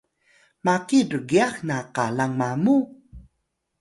[0.65, 2.77] maki rgyax na qalang mamu?